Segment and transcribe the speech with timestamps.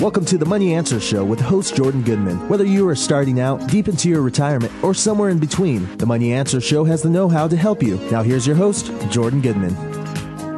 [0.00, 2.48] Welcome to the Money Answer Show with host Jordan Goodman.
[2.48, 6.32] Whether you are starting out, deep into your retirement, or somewhere in between, the Money
[6.32, 7.96] Answer Show has the know how to help you.
[8.10, 9.74] Now, here's your host, Jordan Goodman.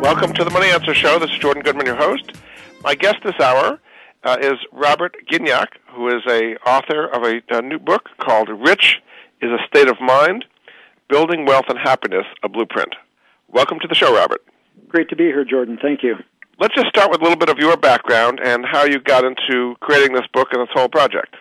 [0.01, 1.19] Welcome to the Money Answer Show.
[1.19, 2.33] This is Jordan Goodman, your host.
[2.83, 3.79] My guest this hour
[4.25, 9.03] uh, is Robert Gignac, who is a author of a, a new book called Rich
[9.43, 10.47] is a State of Mind
[11.09, 12.95] Building Wealth and Happiness, a Blueprint.
[13.49, 14.43] Welcome to the show, Robert.
[14.89, 15.79] Great to be here, Jordan.
[15.81, 16.17] Thank you.
[16.59, 19.75] Let's just start with a little bit of your background and how you got into
[19.81, 21.37] creating this book and this whole project.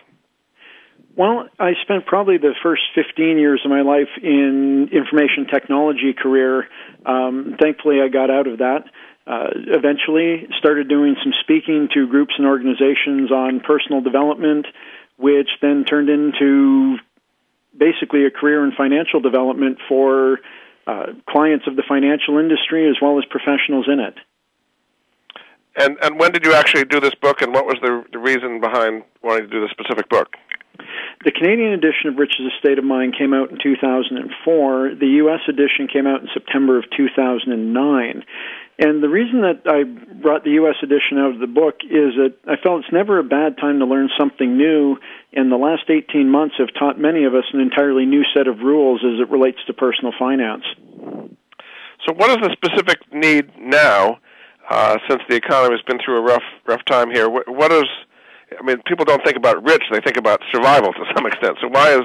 [1.16, 6.68] Well, I spent probably the first 15 years of my life in information technology career.
[7.06, 8.84] Um, thankfully, I got out of that.
[9.26, 14.66] Uh, eventually, started doing some speaking to groups and organizations on personal development,
[15.16, 16.98] which then turned into
[17.74, 20.40] basically a career in financial development for
[20.86, 24.14] uh, clients of the financial industry as well as professionals in it.
[25.76, 28.60] And and when did you actually do this book, and what was the, the reason
[28.60, 30.34] behind wanting to do this specific book?
[31.24, 34.94] The Canadian edition of Rich is a State of Mind came out in 2004.
[35.00, 35.40] The U.S.
[35.48, 38.22] edition came out in September of 2009.
[38.78, 40.76] And the reason that I brought the U.S.
[40.82, 43.86] edition out of the book is that I felt it's never a bad time to
[43.86, 44.98] learn something new,
[45.32, 48.60] and the last 18 months have taught many of us an entirely new set of
[48.60, 50.64] rules as it relates to personal finance.
[52.04, 54.18] So, what is the specific need now
[54.68, 57.28] uh, since the economy has been through a rough rough time here.
[57.28, 57.84] What, what is
[58.58, 61.58] I mean, people don't think about rich; they think about survival to some extent.
[61.60, 62.02] So, why is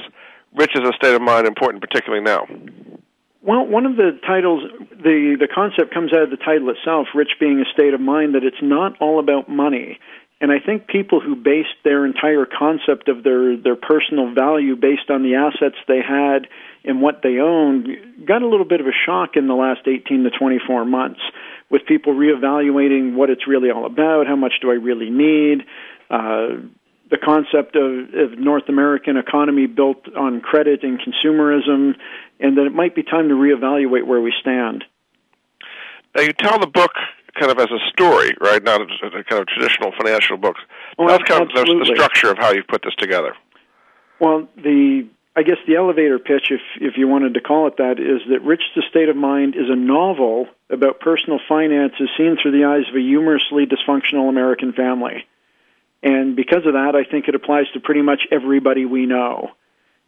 [0.56, 2.48] rich as a state of mind important, particularly now?
[3.44, 7.38] Well, one of the titles, the the concept comes out of the title itself, "Rich
[7.40, 10.00] being a state of mind," that it's not all about money.
[10.42, 15.10] And I think people who based their entire concept of their their personal value based
[15.10, 16.48] on the assets they had
[16.84, 17.88] and what they owned
[18.26, 21.22] got a little bit of a shock in the last 18 to 24 months
[21.72, 25.62] with people reevaluating what it's really all about, how much do I really need,
[26.10, 26.60] uh,
[27.10, 31.96] the concept of, of North American economy built on credit and consumerism,
[32.40, 34.84] and that it might be time to reevaluate where we stand.
[36.16, 36.92] Now, you tell the book
[37.40, 38.64] kind of as a story, right?
[38.64, 40.56] Not a, a kind of traditional financial book.
[40.98, 41.82] Well, That's kind absolutely.
[41.82, 43.36] of the, the structure of how you put this together.
[44.20, 48.00] Well, the I guess the elevator pitch, if if you wanted to call it that,
[48.00, 52.52] is that Rich the State of Mind is a novel about personal finances seen through
[52.52, 55.26] the eyes of a humorously dysfunctional American family.
[56.04, 59.52] And because of that, I think it applies to pretty much everybody we know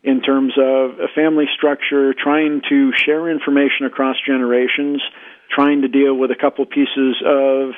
[0.04, 5.02] in terms of a family structure, trying to share information across generations,
[5.50, 7.70] trying to deal with a couple pieces of,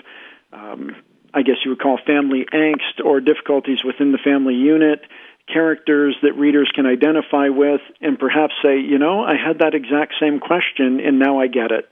[0.52, 0.96] um,
[1.34, 5.02] I guess you would call family angst or difficulties within the family unit
[5.52, 10.16] characters that readers can identify with and perhaps say, you know, I had that exact
[10.20, 11.92] same question and now I get it.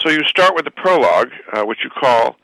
[0.00, 2.36] So you start with the prologue, uh, which you call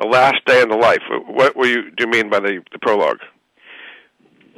[0.00, 1.02] the last day in the life.
[1.26, 3.18] What were you, do you mean by the, the prologue?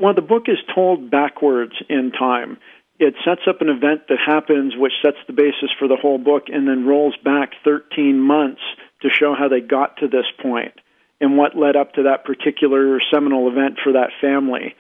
[0.01, 2.59] Well, the book is told backwards in time.
[2.99, 6.45] It sets up an event that happens, which sets the basis for the whole book,
[6.49, 8.61] and then rolls back 13 months
[9.03, 10.73] to show how they got to this point
[11.23, 14.75] and what led up to that particular seminal event for that family.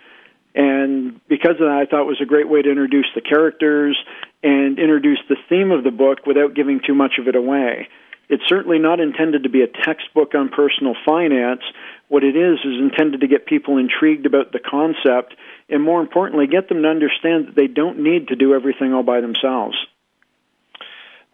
[0.54, 3.96] And because of that, I thought it was a great way to introduce the characters
[4.42, 7.88] and introduce the theme of the book without giving too much of it away.
[8.28, 11.62] It's certainly not intended to be a textbook on personal finance.
[12.08, 15.34] What it is is intended to get people intrigued about the concept
[15.68, 19.02] and, more importantly, get them to understand that they don't need to do everything all
[19.02, 19.76] by themselves.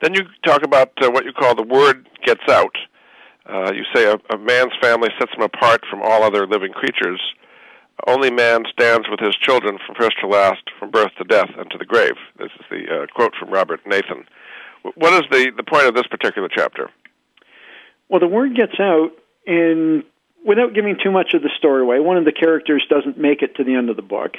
[0.02, 2.76] Then you talk about uh, what you call the word gets out.
[3.48, 7.20] Uh, you say a, a man's family sets him apart from all other living creatures.
[8.06, 11.70] Only man stands with his children from first to last, from birth to death, and
[11.70, 12.14] to the grave.
[12.38, 14.24] This is the uh, quote from Robert Nathan.
[14.94, 16.90] What is the, the point of this particular chapter?
[18.08, 19.10] Well, the word gets out,
[19.46, 20.04] and
[20.44, 23.56] without giving too much of the story away, one of the characters doesn't make it
[23.56, 24.34] to the end of the book.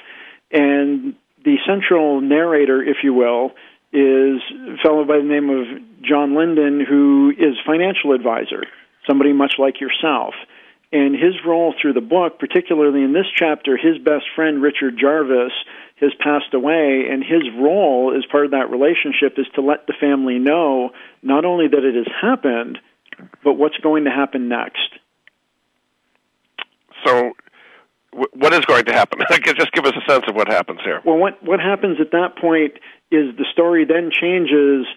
[0.52, 3.52] And the central narrator, if you will,
[3.92, 5.66] is a fellow by the name of
[6.02, 8.64] John Linden, who is financial advisor
[9.10, 10.36] somebody much like yourself.
[10.92, 15.54] And his role through the book, particularly in this chapter, his best friend Richard Jarvis
[16.00, 19.94] has passed away, and his role as part of that relationship is to let the
[20.00, 20.92] family know
[21.22, 22.80] not only that it has happened,
[23.44, 24.90] but what's going to happen next?
[27.06, 27.34] So,
[28.12, 29.20] what is going to happen?
[29.44, 31.02] Just give us a sense of what happens here.
[31.06, 32.74] Well, what what happens at that point
[33.12, 34.88] is the story then changes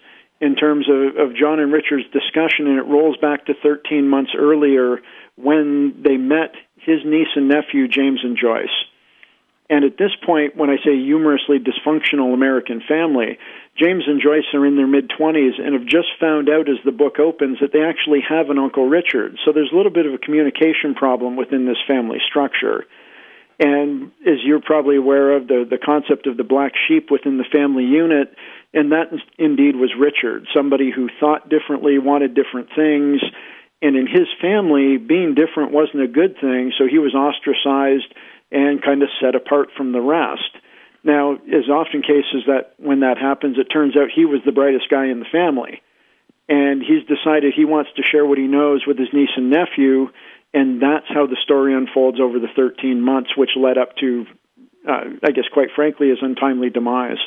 [0.41, 4.31] in terms of, of John and Richard's discussion, and it rolls back to 13 months
[4.37, 4.99] earlier
[5.35, 8.73] when they met his niece and nephew, James and Joyce.
[9.69, 13.39] And at this point, when I say humorously dysfunctional American family,
[13.77, 16.91] James and Joyce are in their mid 20s and have just found out as the
[16.91, 19.39] book opens that they actually have an Uncle Richard.
[19.43, 22.85] So there's a little bit of a communication problem within this family structure.
[23.59, 27.45] And as you're probably aware of, the, the concept of the black sheep within the
[27.51, 28.35] family unit,
[28.73, 33.21] and that indeed was Richard, somebody who thought differently, wanted different things.
[33.81, 38.13] And in his family, being different wasn't a good thing, so he was ostracized
[38.51, 40.49] and kind of set apart from the rest.
[41.03, 44.89] Now, as often cases that when that happens, it turns out he was the brightest
[44.89, 45.81] guy in the family.
[46.47, 50.09] And he's decided he wants to share what he knows with his niece and nephew,
[50.53, 54.25] and that's how the story unfolds over the 13 months, which led up to,
[54.87, 57.17] uh, I guess, quite frankly, his untimely demise.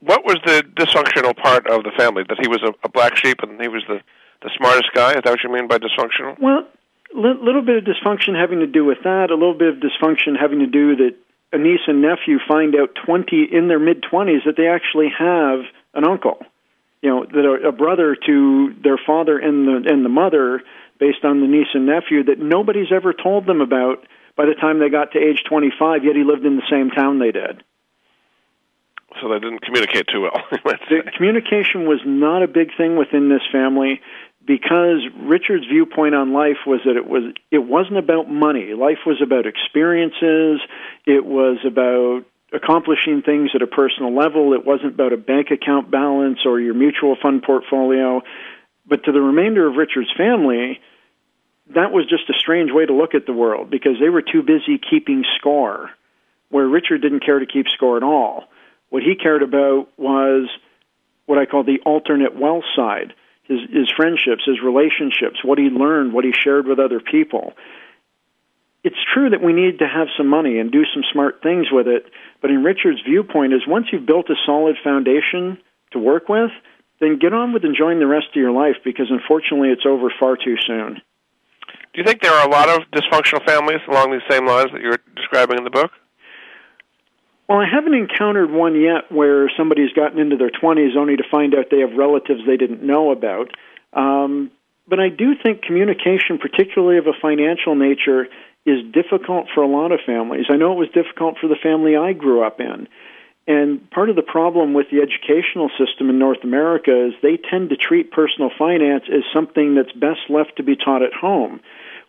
[0.00, 2.24] What was the dysfunctional part of the family?
[2.28, 4.00] That he was a, a black sheep and he was the,
[4.42, 5.10] the smartest guy?
[5.10, 6.40] Is that what you mean by dysfunctional?
[6.40, 6.66] Well,
[7.14, 10.40] a little bit of dysfunction having to do with that, a little bit of dysfunction
[10.40, 11.14] having to do that
[11.52, 15.60] a niece and nephew find out 20 in their mid 20s that they actually have
[15.94, 16.38] an uncle.
[17.00, 20.62] You know, that are a brother to their father and the and the mother
[20.98, 24.06] based on the niece and nephew that nobody's ever told them about
[24.36, 27.18] by the time they got to age 25, yet he lived in the same town
[27.18, 27.62] they did.
[29.20, 30.42] So they didn't communicate too well.
[30.50, 34.00] the communication was not a big thing within this family
[34.44, 38.74] because Richard's viewpoint on life was that it was it wasn't about money.
[38.74, 40.60] Life was about experiences.
[41.06, 44.52] It was about accomplishing things at a personal level.
[44.52, 48.22] It wasn't about a bank account balance or your mutual fund portfolio.
[48.86, 50.80] But to the remainder of Richard's family,
[51.74, 54.42] that was just a strange way to look at the world because they were too
[54.42, 55.90] busy keeping score,
[56.50, 58.44] where Richard didn't care to keep score at all.
[58.90, 60.48] What he cared about was
[61.26, 63.14] what I call the alternate wealth side
[63.44, 67.52] his, his friendships, his relationships, what he learned, what he shared with other people.
[68.82, 71.86] It's true that we need to have some money and do some smart things with
[71.86, 72.06] it,
[72.40, 75.58] but in Richard's viewpoint is once you've built a solid foundation
[75.92, 76.50] to work with,
[77.00, 80.36] then get on with enjoying the rest of your life because unfortunately it's over far
[80.36, 81.00] too soon.
[81.92, 84.80] Do you think there are a lot of dysfunctional families along these same lines that
[84.80, 85.90] you're describing in the book?
[87.48, 91.54] Well, I haven't encountered one yet where somebody's gotten into their 20s only to find
[91.54, 93.50] out they have relatives they didn't know about.
[93.92, 94.50] Um,
[94.88, 98.26] but I do think communication, particularly of a financial nature,
[98.66, 100.46] is difficult for a lot of families.
[100.50, 102.88] I know it was difficult for the family I grew up in.
[103.46, 107.70] And part of the problem with the educational system in North America is they tend
[107.70, 111.60] to treat personal finance as something that's best left to be taught at home,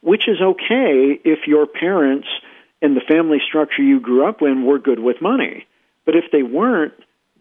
[0.02, 2.28] which is okay if your parents–
[2.86, 5.66] and the family structure you grew up in were good with money.
[6.06, 6.94] But if they weren't,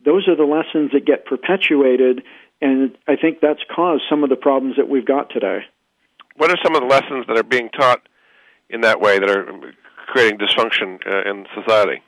[0.05, 2.23] those are the lessons that get perpetuated,
[2.61, 5.61] and I think that's caused some of the problems that we've got today.
[6.37, 8.01] What are some of the lessons that are being taught
[8.71, 9.47] in that way that are
[10.07, 12.03] creating dysfunction uh, in society?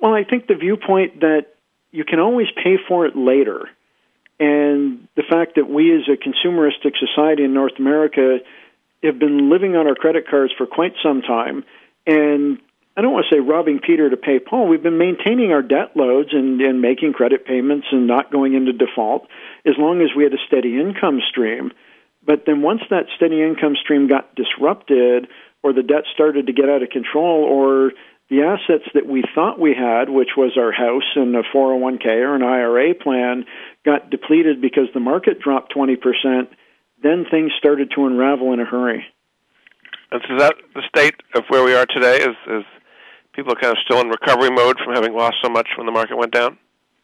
[0.00, 1.46] Well, I think the viewpoint that
[1.90, 3.68] you can always pay for it later,
[4.38, 8.38] and the fact that we as a consumeristic society in North America
[9.02, 11.64] have been living on our credit cards for quite some time
[12.06, 12.58] and
[12.96, 14.68] I don't want to say robbing Peter to pay Paul.
[14.68, 18.72] We've been maintaining our debt loads and, and making credit payments and not going into
[18.72, 19.28] default
[19.64, 21.70] as long as we had a steady income stream.
[22.26, 25.28] But then once that steady income stream got disrupted,
[25.62, 27.92] or the debt started to get out of control, or
[28.30, 32.36] the assets that we thought we had, which was our house and a 401k or
[32.36, 33.44] an IRA plan,
[33.84, 35.96] got depleted because the market dropped 20%,
[37.02, 39.04] then things started to unravel in a hurry.
[40.12, 42.18] And so, is that the state of where we are today?
[42.18, 42.64] Is is
[43.32, 45.92] people are kind of still in recovery mode from having lost so much when the
[45.92, 46.58] market went down?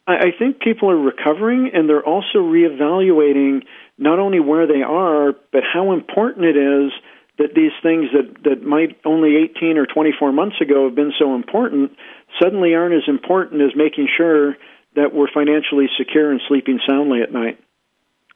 [0.08, 3.64] I think people are recovering, and they're also reevaluating
[3.98, 6.92] not only where they are, but how important it is
[7.38, 11.34] that these things that that might only 18 or 24 months ago have been so
[11.34, 11.92] important
[12.40, 14.56] suddenly aren't as important as making sure
[14.94, 17.60] that we're financially secure and sleeping soundly at night.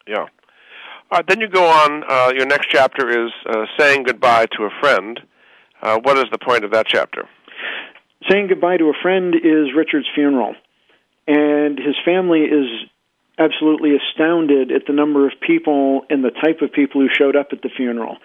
[0.07, 0.27] Yeah.
[1.11, 2.05] Uh, then you go on.
[2.09, 5.19] Uh, your next chapter is uh, saying goodbye to a friend.
[5.83, 7.29] Uh, what is the point of that chapter?
[8.31, 10.55] Saying goodbye to a friend is Richard's funeral,
[11.27, 12.67] and his family is
[13.39, 17.49] absolutely astounded at the number of people and the type of people who showed up
[17.53, 18.19] at the funeral,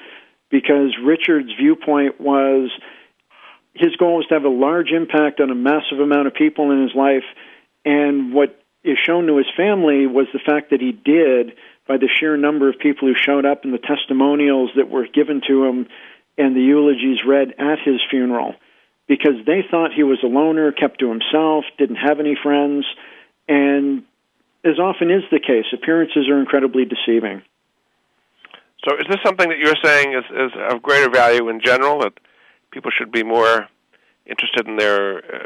[0.49, 2.69] because Richard's viewpoint was
[3.73, 6.81] his goal was to have a large impact on a massive amount of people in
[6.81, 7.25] his life,
[7.83, 11.53] and what is shown to his family was the fact that he did
[11.87, 15.41] by the sheer number of people who showed up and the testimonials that were given
[15.47, 15.87] to him
[16.37, 18.55] and the eulogies read at his funeral
[19.07, 22.85] because they thought he was a loner, kept to himself, didn't have any friends,
[23.47, 24.03] and
[24.63, 27.43] as often is the case, appearances are incredibly deceiving.
[28.85, 32.13] So, is this something that you're saying is, is of greater value in general that
[32.71, 33.67] people should be more
[34.27, 35.45] interested in their uh,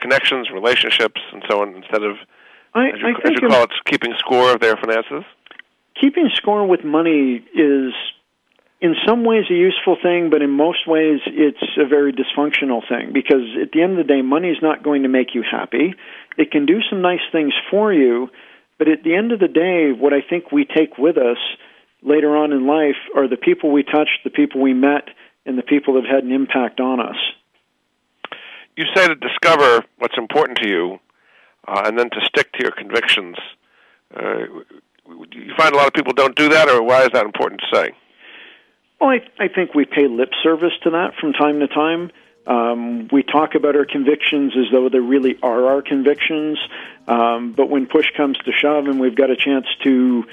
[0.00, 2.16] connections, relationships, and so on, instead of,
[2.74, 5.24] I, as you, I as you call it, keeping score of their finances?
[6.00, 7.92] Keeping score with money is,
[8.80, 13.12] in some ways, a useful thing, but in most ways, it's a very dysfunctional thing
[13.12, 15.94] because at the end of the day, money is not going to make you happy.
[16.38, 18.30] It can do some nice things for you,
[18.78, 21.36] but at the end of the day, what I think we take with us
[22.02, 25.08] later on in life are the people we touched, the people we met,
[25.46, 27.16] and the people that had an impact on us.
[28.76, 30.98] You say to discover what's important to you,
[31.66, 33.36] uh, and then to stick to your convictions.
[34.14, 34.46] Uh,
[35.32, 37.76] you find a lot of people don't do that, or why is that important to
[37.76, 37.90] say?
[39.00, 42.10] Well, I, I think we pay lip service to that from time to time.
[42.46, 46.58] Um, we talk about our convictions as though they really are our convictions,
[47.06, 50.24] um, but when push comes to shove and we've got a chance to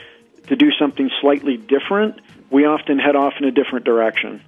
[0.48, 4.42] to do something slightly different, we often head off in a different direction.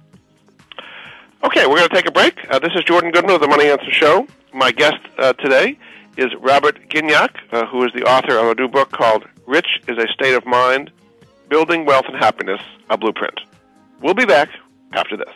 [1.42, 2.38] Okay, we're going to take a break.
[2.50, 4.26] Uh, this is Jordan Goodman of the Money Answer Show.
[4.52, 5.78] My guest uh, today
[6.16, 9.96] is Robert Gignac, uh, who is the author of a new book called Rich is
[9.96, 10.90] a State of Mind
[11.48, 13.40] Building Wealth and Happiness, a Blueprint.
[14.00, 14.50] We'll be back
[14.92, 15.32] after this.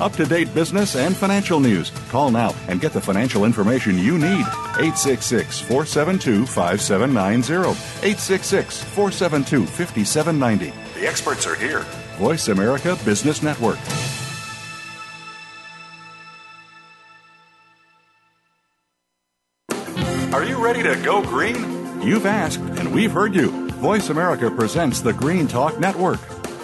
[0.00, 1.90] Up to date business and financial news.
[2.08, 4.46] Call now and get the financial information you need.
[4.80, 7.68] 866 472 5790.
[7.68, 10.72] 866 472 5790.
[10.98, 11.80] The experts are here.
[12.16, 13.78] Voice America Business Network.
[20.32, 21.56] Are you ready to go green?
[22.00, 23.50] You've asked, and we've heard you.
[23.72, 26.20] Voice America presents the Green Talk Network.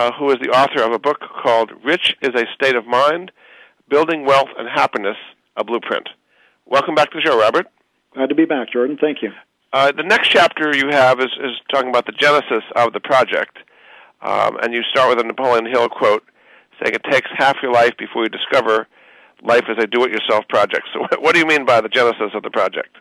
[0.00, 3.30] uh, who is the author of a book called Rich is a State of Mind
[3.90, 5.16] Building Wealth and Happiness,
[5.56, 6.08] a Blueprint.
[6.64, 7.66] Welcome back to the show, Robert.
[8.14, 8.96] Glad to be back, Jordan.
[8.98, 9.30] Thank you.
[9.74, 13.58] Uh, the next chapter you have is, is talking about the genesis of the project,
[14.22, 16.24] um, and you start with a Napoleon Hill quote
[16.82, 18.88] saying it takes half your life before you discover
[19.42, 20.88] life as a do-it-yourself project.
[20.94, 22.96] So, what do you mean by the genesis of the project?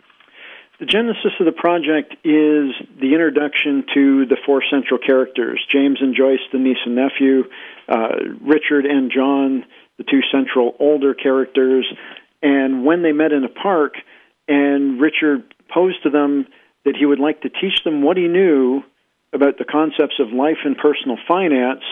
[0.80, 2.72] The genesis of the project is
[3.02, 7.44] the introduction to the four central characters James and Joyce, the niece and nephew,
[7.90, 9.66] uh, Richard and John,
[9.98, 11.86] the two central older characters.
[12.42, 13.96] And when they met in a park
[14.48, 16.48] And Richard posed to them
[16.86, 18.82] that he would like to teach them what he knew
[19.34, 21.84] about the concepts of life and personal finance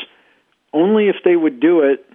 [0.74, 2.07] only if they would do it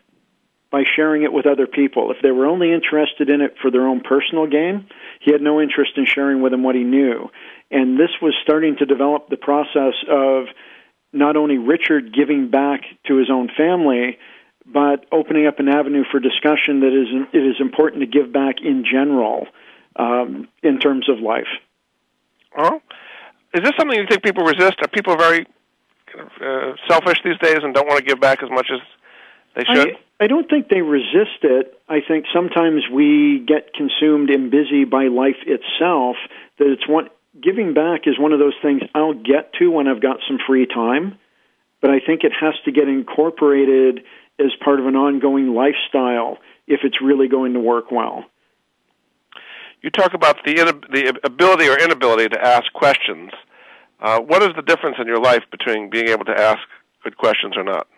[0.73, 2.11] by sharing it with other people.
[2.11, 4.89] If they were only interested in it for their own personal gain,
[5.21, 7.29] he had no interest in sharing with them what he knew.
[7.71, 10.47] And this was starting to develop the process of
[11.13, 14.19] not only Richard giving back to his own family,
[14.65, 18.57] but opening up an avenue for discussion that is it is important to give back
[18.65, 19.47] in general
[19.97, 21.51] um, in terms of life.
[22.57, 22.81] Oh,
[23.53, 24.77] is this something you think people resist?
[24.81, 25.47] Are people very
[26.19, 28.81] uh, selfish these days and don't want to give back as much as
[29.57, 29.89] they should?
[29.89, 31.77] I, I don't think they resist it.
[31.89, 36.15] I think sometimes we get consumed and busy by life itself.
[36.61, 37.09] That it's one
[37.43, 40.67] giving back is one of those things I'll get to when I've got some free
[40.67, 41.19] time,
[41.81, 44.05] but I think it has to get incorporated
[44.39, 46.39] as part of an ongoing lifestyle
[46.69, 48.25] if it's really going to work well.
[49.83, 50.55] You talk about the
[50.89, 53.33] the ability or inability to ask questions.
[53.99, 56.61] Uh, what is the difference in your life between being able to ask
[57.03, 57.89] good questions or not?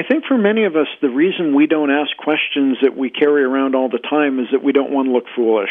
[0.00, 3.44] I think for many of us, the reason we don't ask questions that we carry
[3.44, 5.70] around all the time is that we don't want to look foolish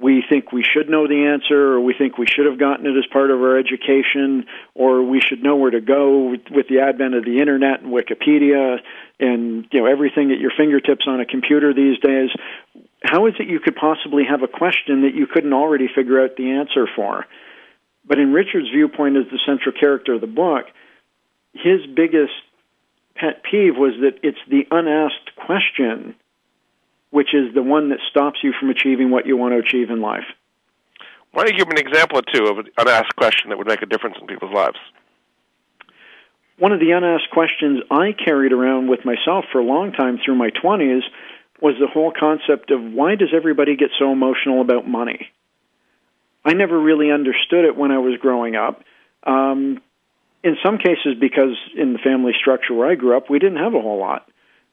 [0.00, 2.96] we think we should know the answer, or we think we should have gotten it
[2.96, 7.14] as part of our education, or we should know where to go with, the advent
[7.14, 8.78] of the internet and Wikipedia
[9.18, 12.30] and you know everything at your fingertips on a computer these days.
[13.02, 16.36] How is it you could possibly have a question that you couldn't already figure out
[16.36, 17.26] the answer for?
[18.06, 20.66] But in Richard's viewpoint as the central character of the book,
[21.52, 22.32] his biggest
[23.20, 26.14] pet peeve was that it's the unasked question
[27.10, 30.00] which is the one that stops you from achieving what you want to achieve in
[30.00, 30.24] life.
[31.32, 33.82] Why don't you give an example or two of an unasked question that would make
[33.82, 34.78] a difference in people's lives?
[36.58, 40.36] One of the unasked questions I carried around with myself for a long time through
[40.36, 41.02] my 20s
[41.60, 45.30] was the whole concept of why does everybody get so emotional about money?
[46.44, 48.82] I never really understood it when I was growing up.
[49.24, 49.80] Um,
[50.42, 53.74] in some cases, because in the family structure where I grew up, we didn't have
[53.74, 54.28] a whole lot.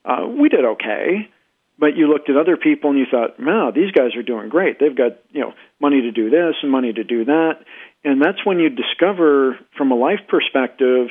[0.05, 1.29] Uh, we did okay,
[1.77, 4.79] but you looked at other people and you thought, wow, these guys are doing great.
[4.79, 7.59] They've got, you know, money to do this and money to do that.
[8.03, 11.09] And that's when you discover from a life perspective,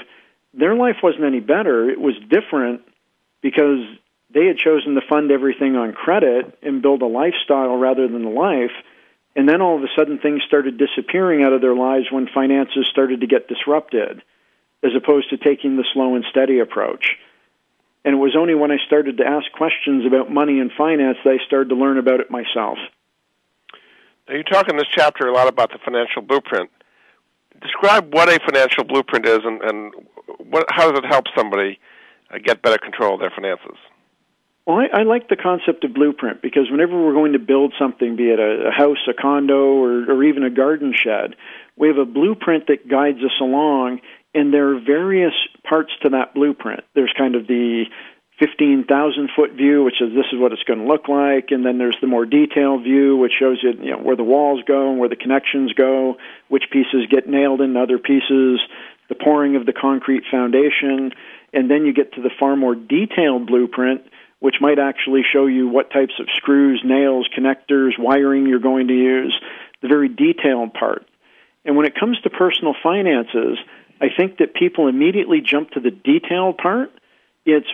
[0.54, 1.90] their life wasn't any better.
[1.90, 2.80] It was different
[3.42, 3.84] because
[4.32, 8.30] they had chosen to fund everything on credit and build a lifestyle rather than a
[8.30, 8.72] life.
[9.36, 12.88] And then all of a sudden things started disappearing out of their lives when finances
[12.90, 14.22] started to get disrupted,
[14.86, 17.16] as opposed to taking the slow and steady approach.
[18.04, 21.38] And it was only when I started to ask questions about money and finance that
[21.40, 22.78] I started to learn about it myself.
[24.28, 26.70] Now, you talk in this chapter a lot about the financial blueprint.
[27.60, 29.92] Describe what a financial blueprint is and, and
[30.38, 31.80] what, how does it help somebody
[32.32, 33.76] uh, get better control of their finances?
[34.66, 38.16] Well, I, I like the concept of blueprint because whenever we're going to build something,
[38.16, 41.36] be it a, a house, a condo, or, or even a garden shed,
[41.76, 44.00] we have a blueprint that guides us along,
[44.36, 45.32] and there are various
[45.68, 46.84] parts to that blueprint.
[46.94, 47.84] There's kind of the
[48.38, 51.78] 15,000 foot view, which is this is what it's going to look like, and then
[51.78, 54.98] there's the more detailed view, which shows you, you know, where the walls go and
[54.98, 56.16] where the connections go,
[56.48, 58.60] which pieces get nailed into other pieces,
[59.08, 61.12] the pouring of the concrete foundation,
[61.54, 64.02] and then you get to the far more detailed blueprint,
[64.40, 68.94] which might actually show you what types of screws, nails, connectors, wiring you're going to
[68.94, 69.40] use,
[69.80, 71.06] the very detailed part.
[71.64, 73.58] And when it comes to personal finances,
[74.00, 76.90] I think that people immediately jump to the detailed part.
[77.44, 77.66] It's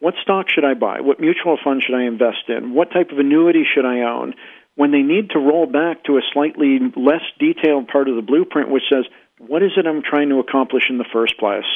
[0.00, 1.00] what stock should I buy?
[1.00, 2.74] What mutual fund should I invest in?
[2.74, 4.34] What type of annuity should I own?
[4.74, 8.70] When they need to roll back to a slightly less detailed part of the blueprint,
[8.70, 9.04] which says,
[9.38, 11.66] what is it I'm trying to accomplish in the first place?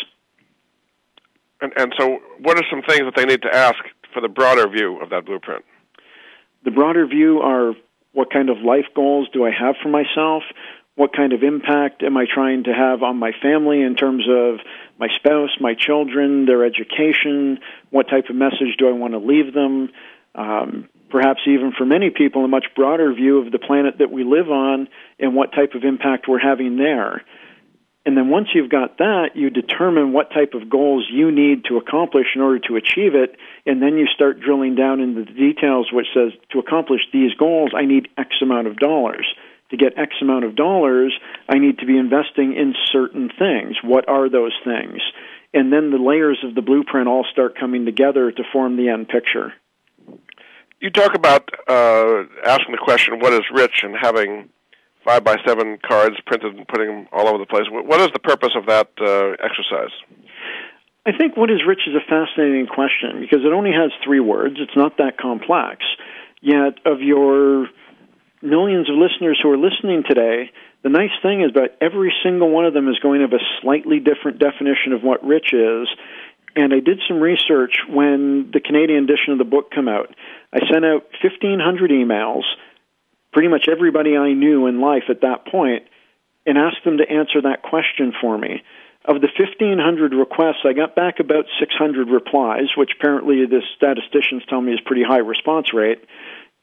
[1.60, 3.78] And, and so, what are some things that they need to ask
[4.12, 5.64] for the broader view of that blueprint?
[6.64, 7.74] The broader view are
[8.12, 10.42] what kind of life goals do I have for myself?
[10.94, 14.60] What kind of impact am I trying to have on my family in terms of
[14.98, 17.60] my spouse, my children, their education?
[17.90, 19.90] What type of message do I want to leave them?
[20.34, 24.24] Um, perhaps even for many people, a much broader view of the planet that we
[24.24, 27.22] live on and what type of impact we're having there.
[28.04, 31.76] And then once you've got that, you determine what type of goals you need to
[31.76, 35.90] accomplish in order to achieve it, and then you start drilling down into the details,
[35.92, 39.26] which says to accomplish these goals, I need X amount of dollars
[39.72, 41.12] to get X amount of dollars,
[41.48, 43.76] I need to be investing in certain things.
[43.82, 45.00] What are those things?
[45.52, 49.08] And then the layers of the blueprint all start coming together to form the end
[49.08, 49.52] picture.
[50.80, 54.48] You talk about uh, asking the question, what is rich, and having
[55.04, 57.64] five by seven cards printed and putting them all over the place.
[57.70, 59.92] What is the purpose of that uh, exercise?
[61.04, 64.56] I think what is rich is a fascinating question because it only has three words.
[64.58, 65.84] It's not that complex.
[66.40, 67.68] Yet, of your
[68.42, 70.50] millions of listeners who are listening today,
[70.82, 73.44] the nice thing is that every single one of them is going to have a
[73.60, 75.88] slightly different definition of what rich is.
[76.54, 80.14] And I did some research when the Canadian edition of the book came out.
[80.52, 82.42] I sent out 1,500 emails,
[83.32, 85.84] pretty much everybody I knew in life at that point,
[86.44, 88.62] and asked them to answer that question for me.
[89.04, 94.60] Of the 1,500 requests, I got back about 600 replies, which apparently the statisticians tell
[94.60, 96.04] me is pretty high response rate.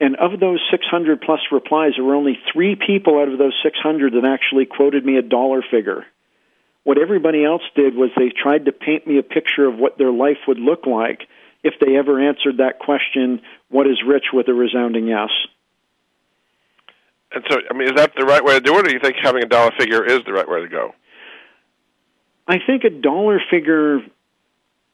[0.00, 4.14] And of those 600 plus replies, there were only three people out of those 600
[4.14, 6.06] that actually quoted me a dollar figure.
[6.84, 10.10] What everybody else did was they tried to paint me a picture of what their
[10.10, 11.28] life would look like
[11.62, 15.28] if they ever answered that question, what is rich, with a resounding yes.
[17.32, 19.00] And so, I mean, is that the right way to do it, or do you
[19.00, 20.94] think having a dollar figure is the right way to go?
[22.48, 24.00] I think a dollar figure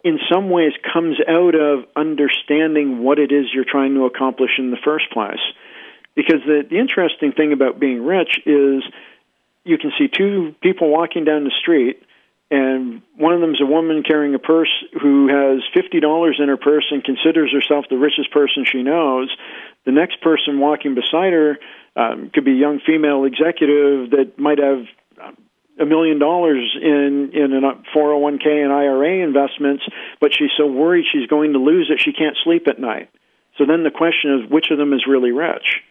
[0.06, 4.70] in some ways comes out of understanding what it is you're trying to accomplish in
[4.70, 5.42] the first place.
[6.14, 8.84] Because the, the interesting thing about being rich is
[9.64, 12.00] you can see two people walking down the street,
[12.52, 16.56] and one of them is a woman carrying a purse who has $50 in her
[16.56, 19.28] purse and considers herself the richest person she knows.
[19.86, 21.58] The next person walking beside her
[21.96, 24.86] um, could be a young female executive that might have
[25.78, 29.84] a million dollars in in a 401k and IRA investments,
[30.20, 33.10] but she's so worried she's going to lose it she can't sleep at night.
[33.58, 35.82] So then the question is, which of them is really rich?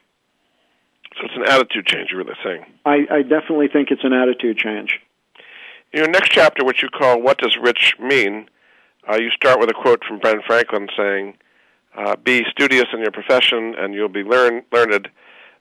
[1.18, 2.66] So it's an attitude change, you're really saying.
[2.86, 5.00] I, I definitely think it's an attitude change.
[5.94, 8.50] In your next chapter, which you call "What Does Rich Mean,"
[9.10, 11.38] uh, you start with a quote from Ben Franklin saying,
[11.96, 15.10] uh, "Be studious in your profession, and you'll be learn, learned,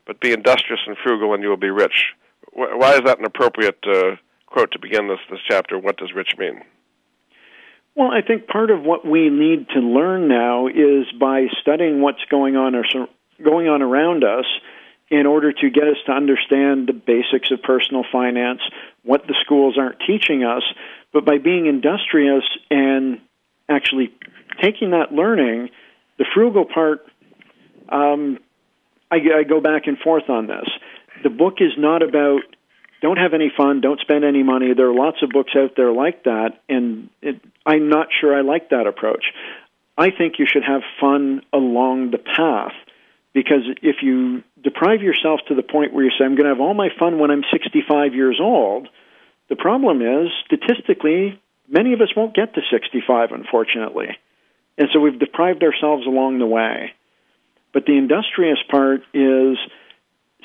[0.07, 2.15] but be industrious and frugal, and you will be rich."
[2.55, 5.79] Why is that an appropriate uh, quote to begin this this chapter?
[5.79, 6.63] What does rich mean?
[7.97, 12.25] Well, I think part of what we need to learn now is by studying what's
[12.29, 12.85] going on or
[13.43, 14.47] going on around us
[15.11, 18.61] in order to get us to understand the basics of personal finance,
[19.05, 20.63] what the schools aren't teaching us,
[21.13, 23.21] but by being industrious and
[23.69, 24.13] actually
[24.61, 25.69] taking that learning,
[26.19, 27.07] the frugal part,
[27.91, 28.39] um,
[29.11, 30.69] I, I go back and forth on this
[31.23, 32.41] the book is not about
[33.01, 34.73] don't have any fun, don't spend any money.
[34.75, 38.41] There are lots of books out there like that, and it, I'm not sure I
[38.41, 39.25] like that approach.
[39.99, 42.73] I think you should have fun along the path
[43.35, 46.61] because if you deprive yourself to the point where you say, I'm going to have
[46.61, 48.89] all my fun when I'm 65 years old,
[49.51, 54.17] the problem is, statistically, many of us won't get to 65, unfortunately.
[54.79, 56.93] And so we've deprived ourselves along the way.
[57.73, 59.59] But the industrious part is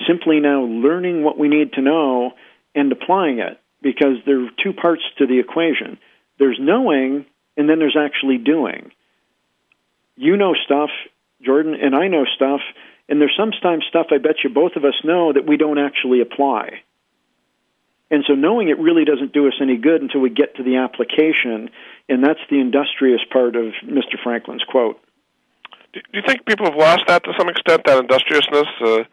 [0.07, 2.31] simply now learning what we need to know
[2.75, 5.97] and applying it because there are two parts to the equation.
[6.38, 7.25] There's knowing
[7.57, 8.91] and then there's actually doing.
[10.15, 10.89] You know stuff,
[11.41, 12.62] Jordan, and I know stuff,
[13.09, 16.21] and there's sometimes stuff I bet you both of us know that we don't actually
[16.21, 16.81] apply.
[18.12, 20.77] And so knowing it really doesn't do us any good until we get to the
[20.77, 21.69] application,
[22.07, 24.15] and that's the industrious part of Mr.
[24.23, 24.99] Franklin's quote.
[25.93, 28.67] Do you think people have lost that to some extent, that industriousness?
[28.81, 29.03] Uh,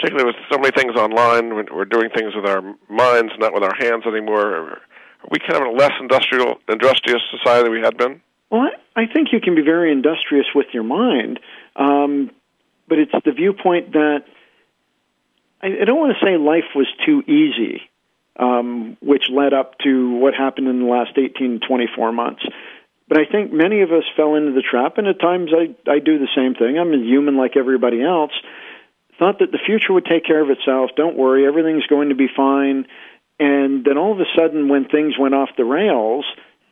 [0.00, 1.54] particularly with so many things online.
[1.54, 4.54] We're doing things with our minds, not with our hands anymore.
[4.54, 4.80] Are
[5.30, 8.20] we kind of a less industrial, industrious society than we had been?
[8.50, 11.38] Well, I, think you can be very industrious with your mind,
[11.76, 12.30] um,
[12.88, 14.24] but it's the viewpoint that
[15.62, 17.82] I, I don't want to say life was too easy,
[18.36, 22.42] um, which led up to what happened in the last 18 24 months.
[23.06, 25.98] But I think many of us fell into the trap, and at times I, I
[25.98, 26.78] do the same thing.
[26.78, 28.32] I'm a human like everybody else
[29.20, 30.90] thought that the future would take care of itself.
[30.96, 32.86] Don't worry, everything's going to be fine.
[33.38, 36.24] And then all of a sudden, when things went off the rails,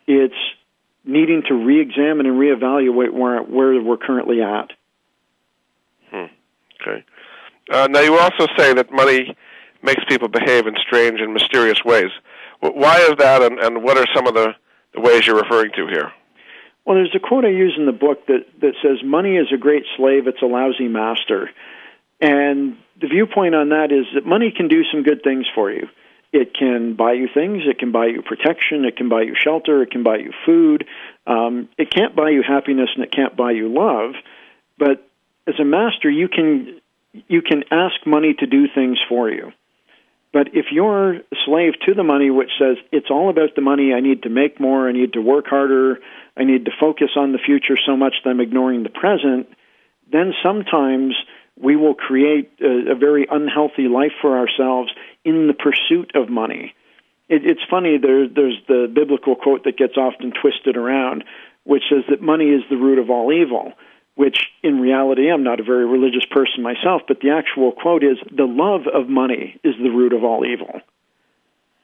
[0.08, 0.34] it's
[1.04, 4.72] needing to re-examine and reevaluate where where we're currently at.
[6.10, 6.26] Hmm.
[6.80, 7.04] Okay.
[7.70, 9.36] Uh, now, you also say that money
[9.82, 12.10] makes people behave in strange and mysterious ways.
[12.60, 14.54] Why is that, and, and what are some of the,
[14.94, 16.12] the ways you're referring to here?
[16.84, 19.58] Well, there's a quote I use in the book that, that says, Money is a
[19.58, 21.50] great slave, it's a lousy master.
[22.20, 25.88] And the viewpoint on that is that money can do some good things for you.
[26.32, 27.62] It can buy you things.
[27.66, 28.84] It can buy you protection.
[28.84, 29.82] It can buy you shelter.
[29.82, 30.84] It can buy you food.
[31.26, 34.14] Um, it can't buy you happiness and it can't buy you love.
[34.78, 35.08] But
[35.46, 36.80] as a master, you can
[37.26, 39.52] you can ask money to do things for you.
[40.32, 43.94] But if you're a slave to the money, which says it's all about the money,
[43.94, 45.98] I need to make more, I need to work harder,
[46.36, 49.48] I need to focus on the future so much that I'm ignoring the present,
[50.12, 51.14] then sometimes
[51.60, 54.90] we will create a, a very unhealthy life for ourselves
[55.24, 56.74] in the pursuit of money.
[57.28, 61.24] It, it's funny, there, there's the biblical quote that gets often twisted around,
[61.64, 63.72] which says that money is the root of all evil.
[64.18, 68.18] which in reality I'm not a very religious person myself, but the actual quote is
[68.36, 70.80] the love of money is the root of all evil.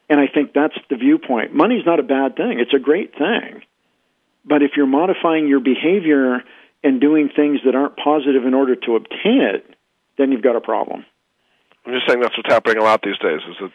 [0.08, 1.54] And I think that's the viewpoint.
[1.54, 3.62] Money's not a bad thing, it's a great thing.
[4.44, 6.42] But if you're modifying your behavior
[6.84, 9.66] and doing things that aren't positive in order to obtain it,
[10.18, 11.04] then you've got a problem.
[11.86, 13.40] I'm just saying that's what's happening a lot these days.
[13.48, 13.72] Is that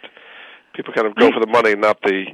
[0.75, 2.25] people kind of go for the money, and not the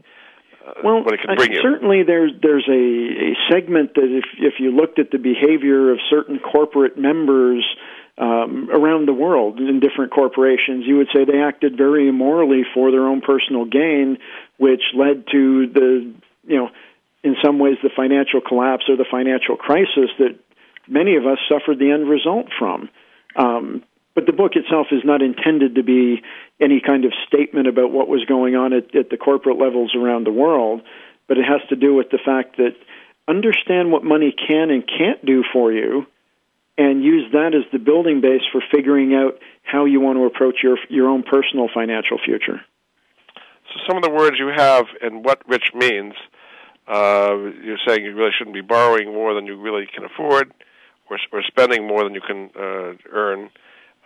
[0.66, 1.62] uh, well, what it can bring you.
[1.62, 6.00] Certainly, there's there's a, a segment that if if you looked at the behavior of
[6.10, 7.66] certain corporate members
[8.18, 12.92] um, around the world in different corporations, you would say they acted very immorally for
[12.92, 14.18] their own personal gain,
[14.58, 16.14] which led to the
[16.48, 16.70] you know
[17.24, 20.40] in some ways the financial collapse or the financial crisis that
[20.88, 22.90] many of us suffered the end result from.
[23.36, 26.22] Um, but the book itself is not intended to be
[26.60, 30.26] any kind of statement about what was going on at, at the corporate levels around
[30.26, 30.82] the world,
[31.28, 32.76] but it has to do with the fact that
[33.28, 36.06] understand what money can and can't do for you
[36.78, 40.58] and use that as the building base for figuring out how you want to approach
[40.62, 42.62] your your own personal financial future.
[43.74, 46.14] So some of the words you have and what rich means,
[46.88, 50.54] uh, you're saying you really shouldn't be borrowing more than you really can afford,
[51.10, 53.50] or, or spending more than you can uh, earn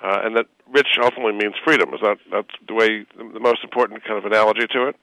[0.02, 1.94] uh, and that rich ultimately means freedom.
[1.94, 4.96] Is that that's the way the most important kind of analogy to it?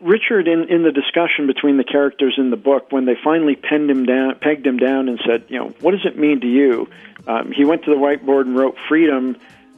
[0.00, 3.88] Richard, in, in the discussion between the characters in the book, when they finally penned
[3.88, 6.88] him down, pegged him down, and said, you know, what does it mean to you?
[7.28, 9.36] Um, he went to the whiteboard and wrote freedom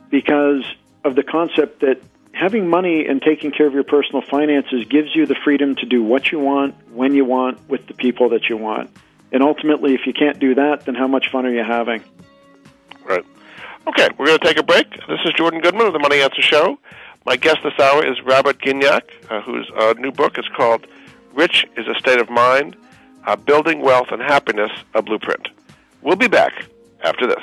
[0.08, 0.64] because
[1.04, 2.00] of the concept that
[2.32, 6.02] having money and taking care of your personal finances gives you the freedom to do
[6.02, 8.90] what you want, when you want, with the people that you want.
[9.32, 12.02] And ultimately, if you can't do that, then how much fun are you having?
[13.04, 13.24] Right.
[13.86, 14.90] Okay, we're going to take a break.
[14.90, 16.78] This is Jordan Goodman of the Money Answer Show.
[17.26, 20.86] My guest this hour is Robert Gignac, uh, whose uh, new book is called
[21.34, 22.76] Rich is a State of Mind
[23.26, 25.48] uh, Building Wealth and Happiness, a Blueprint.
[26.02, 26.52] We'll be back
[27.02, 27.42] after this.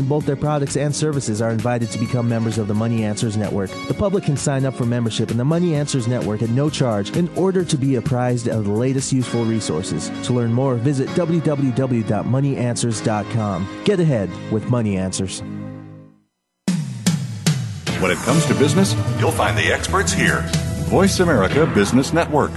[0.00, 3.36] in both their products and services are invited to become members of the Money Answers
[3.36, 3.70] Network.
[3.86, 7.16] The public can sign up for membership in the Money Answers Network at no charge
[7.16, 10.10] in order to be apprised of the latest useful resources.
[10.26, 13.82] To learn more, visit www.moneyanswers.com.
[13.84, 15.44] Get ahead with Money Answers.
[18.00, 20.40] When it comes to business, you'll find the experts here.
[20.88, 22.50] Voice America Business Network.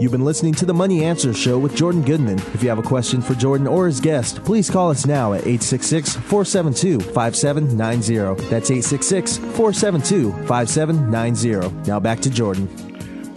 [0.00, 2.38] You've been listening to the Money Answer Show with Jordan Goodman.
[2.54, 5.40] If you have a question for Jordan or his guest, please call us now at
[5.40, 8.48] 866 472 5790.
[8.48, 11.86] That's 866 472 5790.
[11.86, 12.66] Now back to Jordan.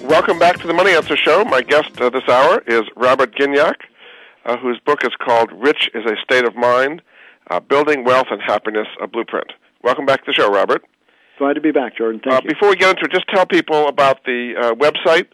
[0.08, 1.44] Welcome back to the Money Answer Show.
[1.44, 3.76] My guest uh, this hour is Robert Gignac,
[4.46, 7.02] uh, whose book is called Rich is a State of Mind
[7.50, 9.52] uh, Building Wealth and Happiness, a Blueprint.
[9.84, 10.82] Welcome back to the show, Robert.
[11.40, 12.22] Glad to be back, Jordan.
[12.24, 12.52] Thank uh, you.
[12.52, 15.28] Before we get into it, just tell people about the uh, website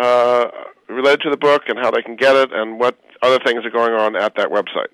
[0.00, 0.50] uh,
[0.88, 3.70] related to the book and how they can get it and what other things are
[3.70, 4.88] going on at that website.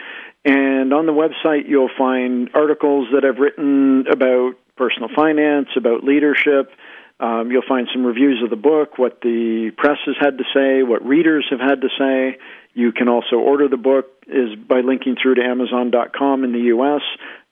[0.46, 6.70] And on the website, you'll find articles that I've written about personal finance, about leadership.
[7.18, 10.82] Um, you'll find some reviews of the book, what the press has had to say,
[10.82, 12.38] what readers have had to say.
[12.72, 17.02] You can also order the book is by linking through to Amazon.com in the U.S.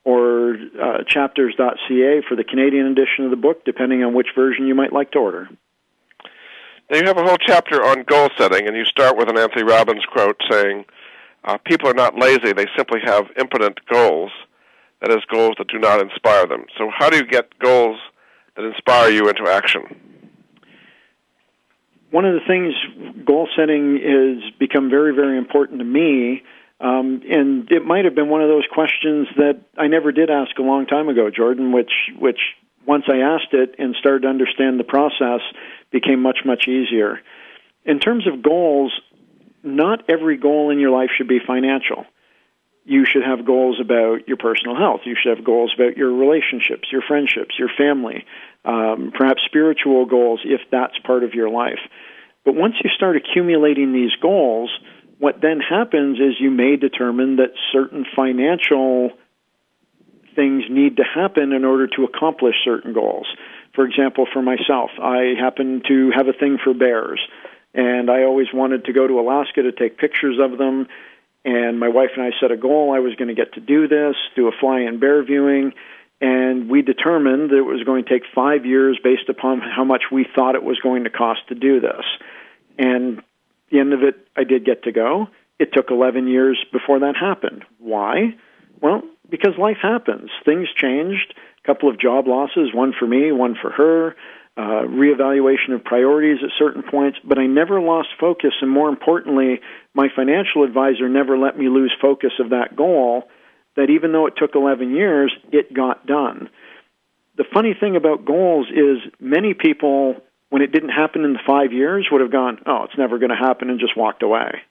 [0.04, 4.74] or uh, chapters.ca for the Canadian edition of the book, depending on which version you
[4.74, 5.48] might like to order.
[6.90, 9.64] Now you have a whole chapter on goal setting, and you start with an Anthony
[9.64, 10.84] Robbins quote saying,
[11.44, 14.30] uh, "People are not lazy; they simply have impotent goals.
[15.00, 16.66] That is, goals that do not inspire them.
[16.78, 17.98] So, how do you get goals
[18.56, 19.82] that inspire you into action?"
[22.10, 22.74] One of the things
[23.24, 26.42] goal setting has become very, very important to me.
[26.84, 30.58] Um, and it might have been one of those questions that I never did ask
[30.58, 32.40] a long time ago, Jordan, which which
[32.86, 35.40] once I asked it and started to understand the process,
[35.90, 37.20] became much, much easier.
[37.86, 38.92] In terms of goals,
[39.62, 42.04] not every goal in your life should be financial.
[42.84, 45.00] You should have goals about your personal health.
[45.04, 48.26] You should have goals about your relationships, your friendships, your family,
[48.66, 51.80] um, perhaps spiritual goals if that's part of your life.
[52.44, 54.70] But once you start accumulating these goals,
[55.18, 59.10] what then happens is you may determine that certain financial
[60.34, 63.26] things need to happen in order to accomplish certain goals.
[63.74, 67.20] For example, for myself, I happen to have a thing for bears,
[67.74, 70.86] and I always wanted to go to Alaska to take pictures of them.
[71.44, 72.92] And my wife and I set a goal.
[72.94, 75.72] I was going to get to do this, do a fly in bear viewing,
[76.20, 80.04] and we determined that it was going to take five years based upon how much
[80.10, 82.04] we thought it was going to cost to do this.
[82.78, 83.22] And
[83.74, 85.26] the end of it, I did get to go.
[85.58, 87.64] It took 11 years before that happened.
[87.78, 88.36] Why?
[88.80, 90.30] Well, because life happens.
[90.44, 91.34] Things changed.
[91.62, 94.16] A couple of job losses, one for me, one for her.
[94.56, 99.60] Uh, reevaluation of priorities at certain points, but I never lost focus, and more importantly,
[99.94, 103.24] my financial advisor never let me lose focus of that goal.
[103.74, 106.48] That even though it took 11 years, it got done.
[107.36, 110.22] The funny thing about goals is many people,
[110.54, 113.30] when it didn't happen in the five years, would have gone, "Oh, it's never going
[113.30, 114.62] to happen," and just walked away.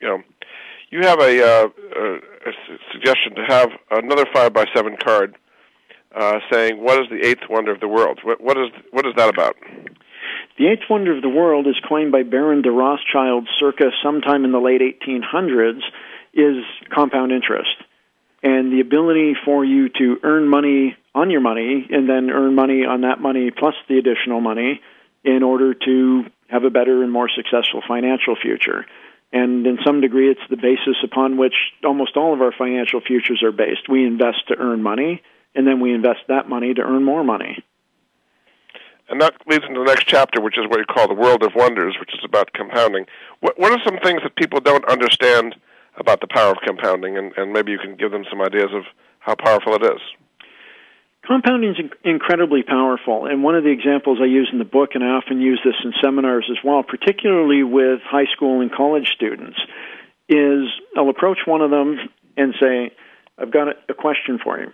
[0.00, 0.22] You know,
[0.90, 2.52] you have a, uh, a, a
[2.90, 5.36] suggestion to have another five by seven card
[6.12, 9.12] uh, saying, "What is the eighth wonder of the world?" What, what is what is
[9.16, 9.54] that about?
[10.58, 14.50] The eighth wonder of the world is coined by Baron de Rothschild circa sometime in
[14.50, 15.82] the late 1800s.
[16.32, 17.76] Is compound interest
[18.42, 22.84] and the ability for you to earn money on your money and then earn money
[22.84, 24.80] on that money plus the additional money
[25.24, 28.84] in order to have a better and more successful financial future.
[29.32, 33.42] And in some degree, it's the basis upon which almost all of our financial futures
[33.42, 33.88] are based.
[33.88, 35.22] We invest to earn money,
[35.54, 37.64] and then we invest that money to earn more money.
[39.08, 41.52] And that leads into the next chapter, which is what you call the world of
[41.54, 43.06] wonders, which is about compounding.
[43.40, 45.56] What, what are some things that people don't understand
[45.96, 47.18] about the power of compounding?
[47.18, 48.84] And, and maybe you can give them some ideas of
[49.18, 50.00] how powerful it is.
[51.26, 55.02] Compounding is incredibly powerful, and one of the examples I use in the book, and
[55.02, 59.58] I often use this in seminars as well, particularly with high school and college students,
[60.28, 60.64] is
[60.96, 61.98] I'll approach one of them
[62.36, 62.90] and say,
[63.38, 64.72] I've got a question for you.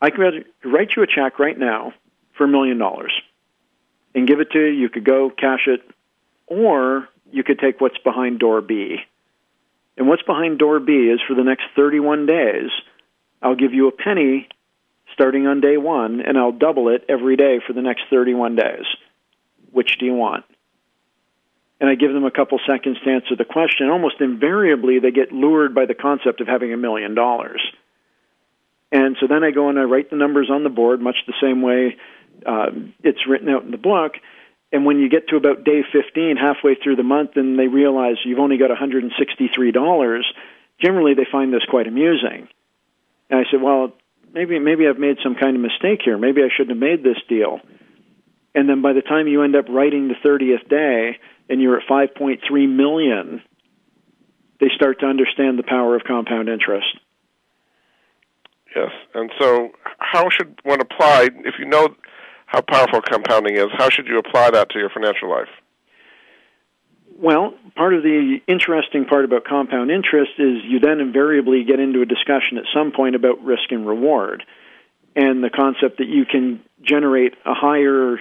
[0.00, 1.92] I could write you a check right now
[2.38, 3.12] for a million dollars
[4.14, 4.72] and give it to you.
[4.72, 5.80] You could go cash it,
[6.46, 8.96] or you could take what's behind door B.
[9.98, 12.70] And what's behind door B is for the next 31 days,
[13.42, 14.48] I'll give you a penny
[15.14, 18.84] starting on day one, and I'll double it every day for the next 31 days.
[19.72, 20.44] Which do you want?
[21.80, 23.88] And I give them a couple seconds to answer the question.
[23.88, 27.62] Almost invariably, they get lured by the concept of having a million dollars.
[28.92, 31.34] And so then I go and I write the numbers on the board, much the
[31.40, 31.96] same way
[32.46, 32.70] uh,
[33.02, 34.14] it's written out in the book.
[34.72, 38.16] And when you get to about day 15, halfway through the month, and they realize
[38.24, 40.22] you've only got $163,
[40.80, 42.48] generally they find this quite amusing.
[43.30, 43.92] And I said, well,
[44.34, 46.18] maybe maybe I've made some kind of mistake here.
[46.18, 47.60] Maybe I shouldn't have made this deal.
[48.54, 51.18] And then by the time you end up writing the 30th day
[51.48, 53.42] and you're at 5.3 million,
[54.60, 56.86] they start to understand the power of compound interest.
[58.74, 58.90] Yes.
[59.14, 61.88] And so how should one apply if you know
[62.46, 65.48] how powerful compounding is, how should you apply that to your financial life?
[67.16, 72.02] Well, part of the interesting part about compound interest is you then invariably get into
[72.02, 74.44] a discussion at some point about risk and reward
[75.16, 78.18] and the concept that you can generate a higher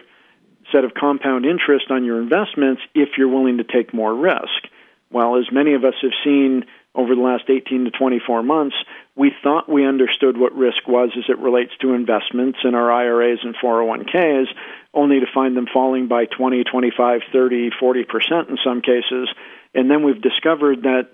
[0.71, 4.69] set of compound interest on your investments if you're willing to take more risk.
[5.11, 6.65] Well, as many of us have seen
[6.95, 8.75] over the last 18 to 24 months,
[9.15, 13.39] we thought we understood what risk was as it relates to investments in our IRAs
[13.43, 14.45] and 401ks,
[14.93, 19.29] only to find them falling by 20, 25, 30, 40% in some cases.
[19.73, 21.09] And then we've discovered that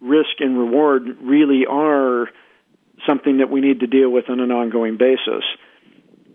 [0.00, 2.28] risk and reward really are
[3.06, 5.44] something that we need to deal with on an ongoing basis.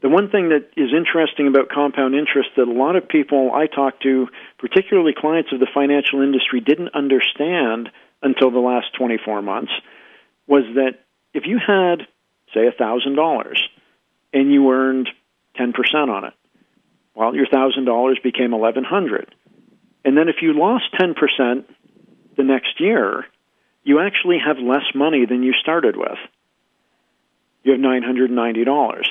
[0.02, 3.68] The one thing that is interesting about compound interest that a lot of people I
[3.68, 4.28] talk to,
[4.58, 7.90] particularly clients of the financial industry, didn't understand
[8.22, 9.72] until the last 24 months
[10.48, 11.00] was that
[11.34, 12.08] if you had,
[12.54, 13.58] say, $1,000
[14.34, 15.10] and you earned
[15.60, 15.74] 10%
[16.10, 16.34] on it,
[17.16, 19.36] well, your $1,000 became 1100
[20.06, 21.66] And then if you lost 10%
[22.38, 23.26] the next year,
[23.84, 26.18] you actually have less money than you started with.
[27.64, 29.04] You have $990.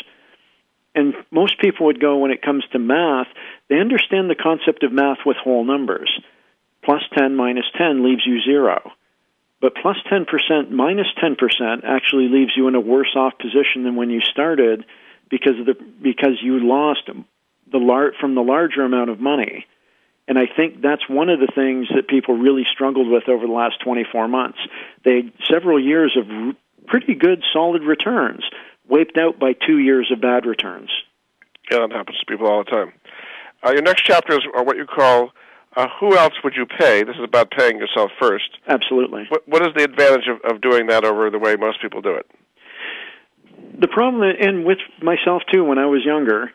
[0.95, 3.29] And most people would go, when it comes to math,
[3.69, 6.11] they understand the concept of math with whole numbers.
[6.83, 8.93] Plus 10 minus 10 leaves you zero.
[9.61, 14.11] But plus 10% minus 10% actually leaves you in a worse off position than when
[14.11, 14.85] you started
[15.31, 17.11] because of the because you lost
[17.71, 19.67] the lar- from the larger amount of money.
[20.29, 23.53] And I think that's one of the things that people really struggled with over the
[23.53, 24.59] last 24 months.
[25.05, 26.55] They several years of r-
[26.87, 28.45] pretty good solid returns
[28.89, 30.91] wiped out by 2 years of bad returns.
[31.71, 32.93] Yeah, that happens to people all the time.
[33.63, 35.33] Uh, your next chapters are what you call
[35.77, 37.05] uh, who else would you pay?
[37.05, 38.49] This is about paying yourself first.
[38.67, 39.27] Absolutely.
[39.29, 42.15] What, what is the advantage of, of doing that over the way most people do
[42.15, 42.27] it?
[43.81, 46.51] The problem, and with myself too, when I was younger,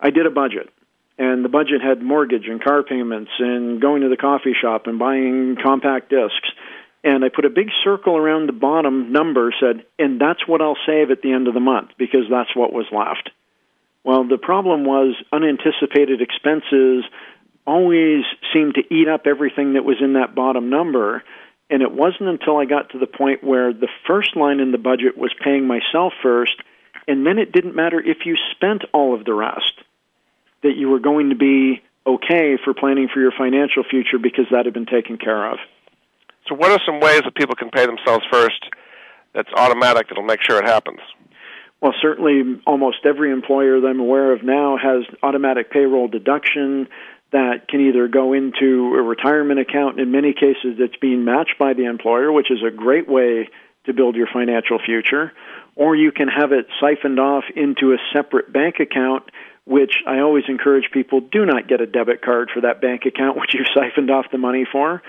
[0.00, 0.70] I did a budget.
[1.18, 4.98] And the budget had mortgage and car payments and going to the coffee shop and
[4.98, 6.48] buying compact discs.
[7.02, 10.78] And I put a big circle around the bottom number, said, and that's what I'll
[10.86, 13.30] save at the end of the month because that's what was left.
[14.04, 17.04] Well, the problem was unanticipated expenses
[17.68, 21.22] always seemed to eat up everything that was in that bottom number.
[21.68, 24.78] And it wasn't until I got to the point where the first line in the
[24.78, 26.54] budget was paying myself first,
[27.06, 29.74] and then it didn't matter if you spent all of the rest,
[30.62, 34.64] that you were going to be okay for planning for your financial future because that
[34.64, 35.58] had been taken care of.
[36.48, 38.64] So, what are some ways that people can pay themselves first
[39.34, 41.00] that's automatic that'll make sure it happens?
[41.82, 46.88] Well, certainly almost every employer that I'm aware of now has automatic payroll deduction
[47.30, 50.00] that can either go into a retirement account.
[50.00, 53.48] In many cases, it's being matched by the employer, which is a great way
[53.86, 55.32] to build your financial future.
[55.76, 59.24] Or you can have it siphoned off into a separate bank account,
[59.64, 63.36] which I always encourage people do not get a debit card for that bank account
[63.40, 65.02] which you've siphoned off the money for,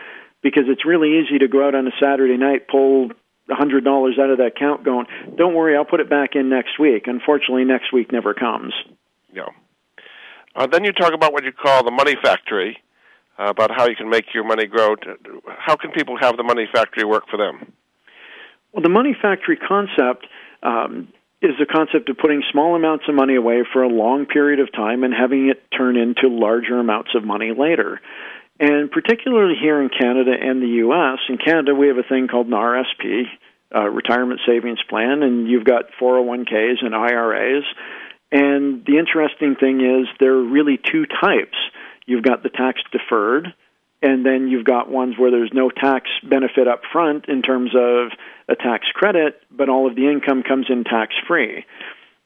[0.43, 3.09] because it's really easy to go out on a Saturday night, pull
[3.51, 6.79] hundred dollars out of that account going, Don't worry, I'll put it back in next
[6.79, 7.07] week.
[7.07, 8.73] Unfortunately next week never comes.
[9.33, 9.49] Yeah.
[10.59, 12.77] Uh, then you talk about what you call the money factory,
[13.39, 14.95] uh, about how you can make your money grow.
[15.57, 17.71] How can people have the money factory work for them?
[18.73, 20.27] Well, the money factory concept
[20.61, 21.07] um,
[21.41, 24.69] is the concept of putting small amounts of money away for a long period of
[24.73, 28.01] time and having it turn into larger amounts of money later.
[28.59, 32.47] And particularly here in Canada and the U.S., in Canada we have a thing called
[32.47, 33.23] an RSP,
[33.73, 37.63] uh, Retirement Savings Plan, and you've got 401ks and IRAs.
[38.31, 41.57] And the interesting thing is there are really two types.
[42.05, 43.53] You've got the tax deferred,
[44.01, 48.11] and then you've got ones where there's no tax benefit up front in terms of
[48.47, 51.65] a tax credit, but all of the income comes in tax free.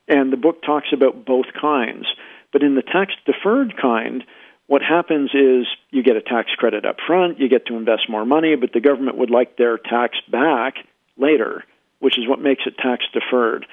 [0.08, 2.06] And the book talks about both kinds.
[2.52, 4.24] But in the tax deferred kind,
[4.68, 8.26] what happens is you get a tax credit up front, you get to invest more
[8.26, 10.76] money, but the government would like their tax back
[11.18, 11.64] later,
[12.00, 13.66] which is what makes it tax deferred.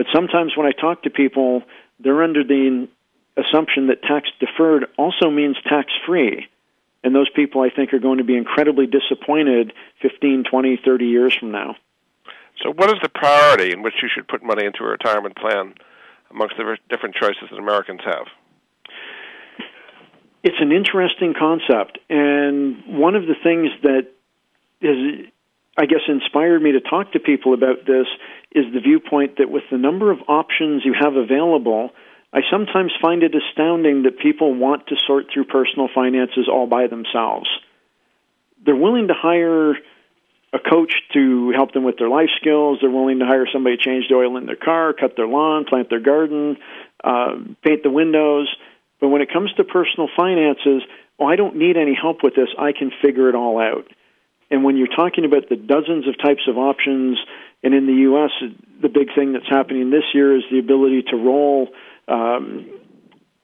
[0.00, 1.62] But sometimes when I talk to people,
[1.98, 2.88] they're under the
[3.36, 6.48] assumption that tax deferred also means tax free.
[7.04, 11.36] And those people, I think, are going to be incredibly disappointed 15, 20, 30 years
[11.38, 11.76] from now.
[12.62, 15.74] So, what is the priority in which you should put money into a retirement plan
[16.30, 18.26] amongst the different choices that Americans have?
[20.42, 21.98] It's an interesting concept.
[22.08, 24.06] And one of the things that
[24.80, 25.26] is
[25.80, 28.06] I guess, inspired me to talk to people about this
[28.52, 31.88] is the viewpoint that with the number of options you have available,
[32.34, 36.86] I sometimes find it astounding that people want to sort through personal finances all by
[36.86, 37.48] themselves.
[38.62, 39.70] They're willing to hire
[40.52, 42.78] a coach to help them with their life skills.
[42.82, 45.64] They're willing to hire somebody to change the oil in their car, cut their lawn,
[45.64, 46.58] plant their garden,
[47.02, 48.54] uh, paint the windows.
[49.00, 50.82] But when it comes to personal finances,
[51.18, 52.48] oh, I don't need any help with this.
[52.58, 53.86] I can figure it all out.
[54.50, 57.18] And when you're talking about the dozens of types of options,
[57.62, 58.30] and in the U.S.,
[58.82, 61.68] the big thing that's happening this year is the ability to roll
[62.08, 62.66] um,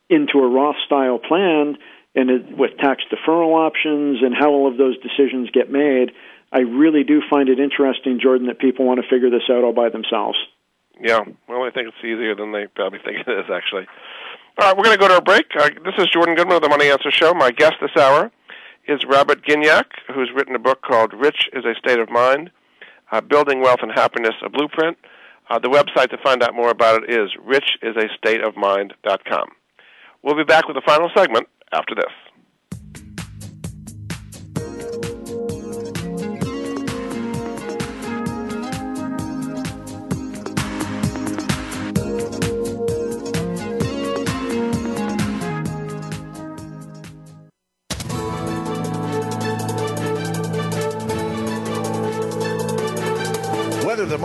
[0.08, 1.76] into a Roth style plan.
[2.14, 6.12] and it, with tax deferral options and how all of those decisions get made,
[6.52, 9.74] I really do find it interesting, Jordan, that people want to figure this out all
[9.74, 10.38] by themselves.
[11.00, 13.86] Yeah, well, I think it's easier than they probably think it is, actually.
[14.58, 15.44] All right, we're going to go to a break.
[15.54, 17.34] Uh, this is Jordan Goodman of the Money Answer Show.
[17.34, 18.32] My guest this hour
[18.88, 19.84] is Robert Gignac,
[20.14, 22.50] who's written a book called Rich is a State of Mind
[23.12, 24.96] uh, Building Wealth and Happiness, a Blueprint.
[25.48, 29.48] Uh, the website to find out more about it is richisastateofmind.com.
[30.22, 32.10] We'll be back with the final segment after this.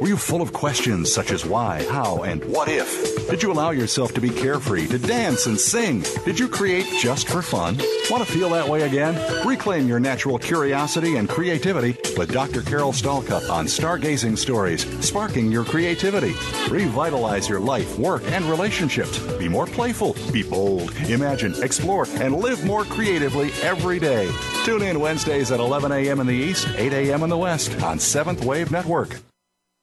[0.00, 3.28] Were you full of questions such as why, how, and what if?
[3.28, 6.02] Did you allow yourself to be carefree, to dance and sing?
[6.24, 7.76] Did you create just for fun?
[8.10, 9.14] Want to feel that way again?
[9.46, 12.62] Reclaim your natural curiosity and creativity with Dr.
[12.62, 16.32] Carol Stalcup on Stargazing Stories, sparking your creativity.
[16.70, 19.18] Revitalize your life, work, and relationships.
[19.36, 24.32] Be more playful, be bold, imagine, explore, and live more creatively every day.
[24.64, 26.20] Tune in Wednesdays at 11 a.m.
[26.20, 27.22] in the East, 8 a.m.
[27.22, 29.20] in the West on Seventh Wave Network.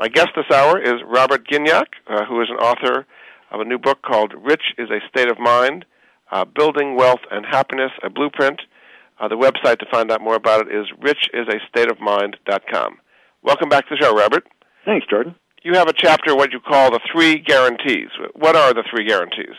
[0.00, 3.06] My guest this hour is Robert Gignac, uh, who is an author
[3.52, 5.84] of a new book called Rich is a State of Mind
[6.32, 8.60] uh, Building Wealth and Happiness, a Blueprint.
[9.20, 12.96] Uh, the website to find out more about it is richisastateofmind.com.
[13.42, 14.44] Welcome back to the show, Robert.
[14.84, 15.36] Thanks, Jordan.
[15.62, 18.08] You have a chapter, what you call the three guarantees.
[18.34, 19.54] What are the three guarantees?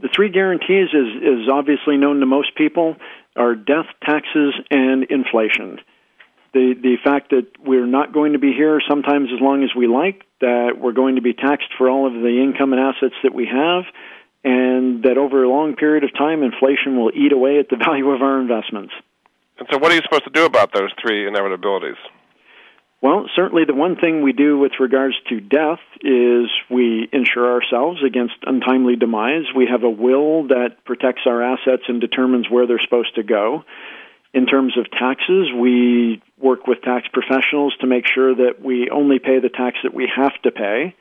[0.00, 2.96] The three guarantees is, is obviously known to most people
[3.36, 5.80] are death, taxes, and inflation
[6.52, 9.86] the the fact that we're not going to be here sometimes as long as we
[9.86, 13.34] like, that we're going to be taxed for all of the income and assets that
[13.34, 13.84] we have,
[14.44, 18.10] and that over a long period of time, inflation will eat away at the value
[18.10, 18.92] of our investments.
[19.58, 21.98] And so, what are you supposed to do about those three inevitabilities?
[23.02, 28.02] Well, certainly the one thing we do with regards to death is we insure ourselves
[28.04, 29.44] against untimely demise.
[29.56, 33.64] We have a will that protects our assets and determines where they're supposed to go.
[34.32, 39.18] In terms of taxes, we work with tax professionals to make sure that we only
[39.18, 40.94] pay the tax that we have to pay.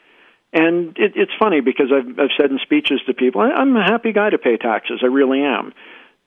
[0.52, 4.14] And it, it's funny because I've, I've said in speeches to people, I'm a happy
[4.14, 5.02] guy to pay taxes.
[5.04, 5.74] I really am.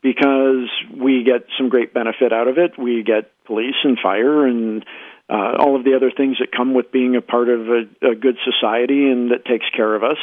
[0.01, 2.79] Because we get some great benefit out of it.
[2.79, 4.85] We get police and fire and
[5.29, 8.15] uh, all of the other things that come with being a part of a, a
[8.15, 10.19] good society and that takes care of us.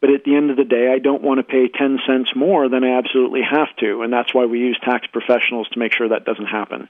[0.00, 2.68] But at the end of the day, I don't want to pay 10 cents more
[2.68, 4.02] than I absolutely have to.
[4.02, 6.88] And that's why we use tax professionals to make sure that doesn't happen.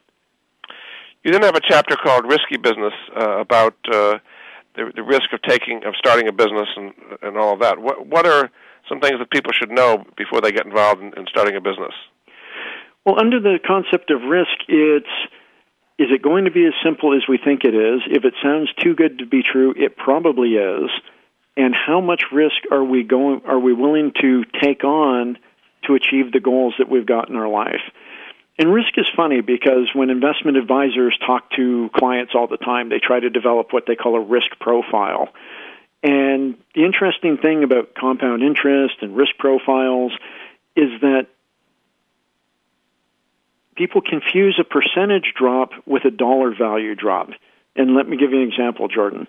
[1.24, 4.18] You then have a chapter called "Risky Business" uh, about uh,
[4.74, 7.78] the, the risk of taking of starting a business and and all of that.
[7.78, 8.50] What what are
[8.88, 11.92] some things that people should know before they get involved in, in starting a business?
[13.04, 15.12] Well, under the concept of risk, it's
[15.98, 18.00] is it going to be as simple as we think it is?
[18.06, 20.88] If it sounds too good to be true, it probably is.
[21.56, 25.36] And how much risk are we going are we willing to take on
[25.86, 27.82] to achieve the goals that we've got in our life?
[28.58, 32.98] And risk is funny because when investment advisors talk to clients all the time, they
[32.98, 35.28] try to develop what they call a risk profile.
[36.02, 40.12] And the interesting thing about compound interest and risk profiles
[40.76, 41.28] is that
[43.76, 47.30] people confuse a percentage drop with a dollar value drop.
[47.76, 49.26] And let me give you an example, Jordan.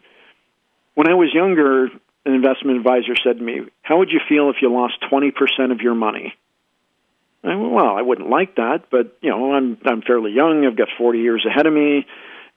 [0.95, 1.88] When I was younger,
[2.26, 5.82] an investment advisor said to me, How would you feel if you lost 20% of
[5.82, 6.34] your money?
[7.43, 10.65] I went, well, I wouldn't like that, but you know, I'm I'm fairly young.
[10.65, 12.05] I've got 40 years ahead of me.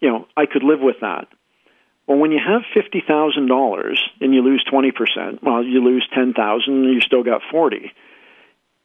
[0.00, 1.28] You know, I could live with that.
[2.06, 6.06] Well, when you have fifty thousand dollars and you lose 20 percent, well, you lose
[6.14, 6.34] 10,000,
[6.68, 7.92] and you still got 40.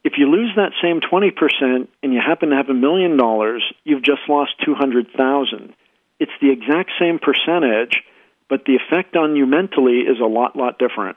[0.02, 3.62] If you lose that same 20 percent and you happen to have a million dollars,
[3.84, 5.74] you've just lost 200,000.
[6.18, 8.02] It's the exact same percentage,
[8.50, 11.16] but the effect on you mentally is a lot, lot different.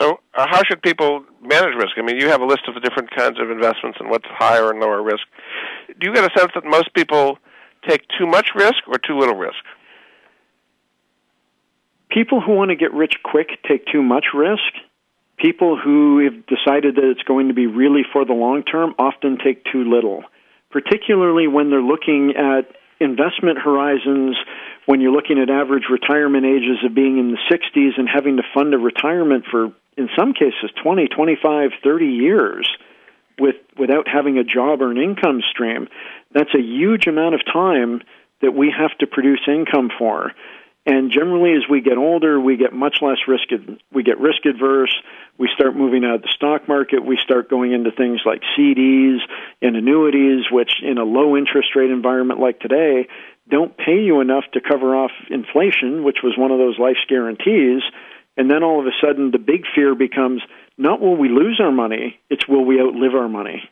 [0.00, 1.96] So, uh, how should people manage risk?
[1.96, 4.70] I mean, you have a list of the different kinds of investments and what's higher
[4.70, 5.24] and lower risk.
[5.88, 7.38] Do you get a sense that most people
[7.88, 9.64] take too much risk or too little risk?
[12.10, 14.60] People who want to get rich quick take too much risk.
[15.38, 19.38] People who have decided that it's going to be really for the long term often
[19.42, 20.22] take too little,
[20.70, 24.36] particularly when they're looking at investment horizons
[24.86, 28.42] when you're looking at average retirement ages of being in the 60s and having to
[28.54, 32.68] fund a retirement for in some cases 20, 25, 30 years
[33.38, 35.88] with without having a job or an income stream.
[36.32, 38.02] That's a huge amount of time
[38.40, 40.32] that we have to produce income for.
[40.84, 43.44] And generally, as we get older, we get much less risk.
[43.92, 44.94] We get risk adverse.
[45.38, 47.04] We start moving out of the stock market.
[47.04, 49.18] We start going into things like CDs
[49.60, 53.08] and annuities, which in a low interest rate environment like today
[53.48, 57.82] don't pay you enough to cover off inflation, which was one of those life's guarantees.
[58.36, 60.42] And then all of a sudden, the big fear becomes
[60.78, 63.68] not will we lose our money, it's will we outlive our money.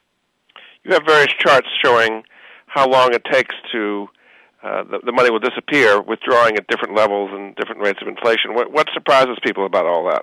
[0.84, 2.24] You have various charts showing
[2.66, 4.08] how long it takes to
[4.62, 8.54] uh, the, the money will disappear, withdrawing at different levels and different rates of inflation.
[8.54, 10.22] What, what surprises people about all that?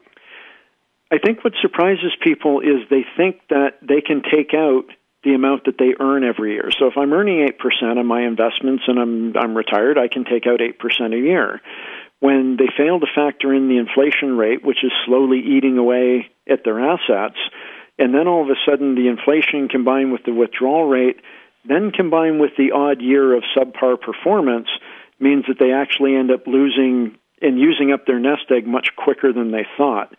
[1.12, 4.86] I think what surprises people is they think that they can take out
[5.24, 6.70] the amount that they earn every year.
[6.78, 10.46] So if I'm earning 8% on my investments and I'm I'm retired, I can take
[10.48, 11.62] out 8% a year.
[12.20, 16.64] When they fail to factor in the inflation rate, which is slowly eating away at
[16.64, 17.38] their assets,
[18.00, 21.18] and then all of a sudden the inflation combined with the withdrawal rate,
[21.68, 24.68] then combined with the odd year of subpar performance,
[25.20, 29.32] means that they actually end up losing and using up their nest egg much quicker
[29.32, 30.14] than they thought.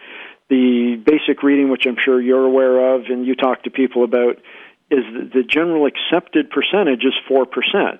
[0.50, 4.36] The basic reading, which I'm sure you're aware of and you talk to people about,
[4.90, 7.46] is the general accepted percentage is 4%.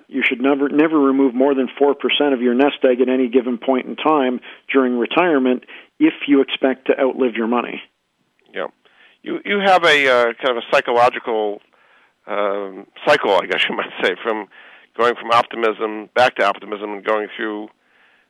[0.07, 1.93] You should never never remove more than 4%
[2.33, 4.39] of your nest egg at any given point in time
[4.73, 5.65] during retirement
[5.99, 7.81] if you expect to outlive your money.
[8.53, 8.67] Yeah.
[9.21, 11.61] You you have a uh, kind of a psychological
[12.25, 14.47] um, cycle, I guess you might say, from
[14.97, 17.69] going from optimism back to optimism and going through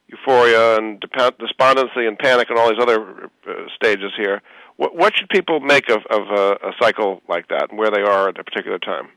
[0.09, 1.03] euphoria and
[1.39, 4.41] despondency and panic and all these other uh, stages here.
[4.77, 8.01] What, what should people make of, of a, a cycle like that and where they
[8.01, 9.09] are at a particular time?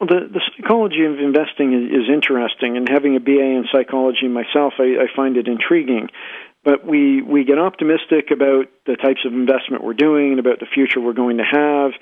[0.00, 4.28] Well, the, the psychology of investing is, is interesting, and having a BA in psychology
[4.28, 6.08] myself, I, I find it intriguing.
[6.64, 10.66] But we, we get optimistic about the types of investment we're doing and about the
[10.66, 11.92] future we're going to have,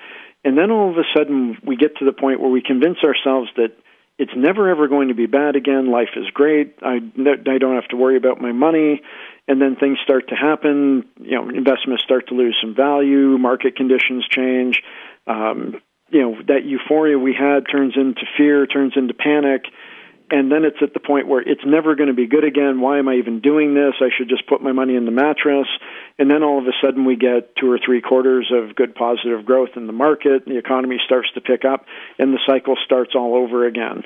[0.44, 3.50] and then all of a sudden we get to the point where we convince ourselves
[3.56, 3.74] that
[4.18, 5.90] it's never ever going to be bad again.
[5.90, 6.74] Life is great.
[6.82, 9.02] I, I don't have to worry about my money
[9.48, 11.04] and then things start to happen.
[11.18, 13.38] You know, investments start to lose some value.
[13.38, 14.82] Market conditions change.
[15.26, 19.64] Um, you know, that euphoria we had turns into fear, turns into panic,
[20.30, 22.80] and then it's at the point where it's never going to be good again.
[22.80, 23.94] Why am I even doing this?
[24.00, 25.66] I should just put my money in the mattress.
[26.18, 29.44] And then all of a sudden we get two or three quarters of good positive
[29.44, 30.44] growth in the market.
[30.44, 31.86] The economy starts to pick up,
[32.18, 34.04] and the cycle starts all over again.